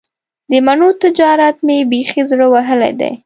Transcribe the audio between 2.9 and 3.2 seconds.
دی.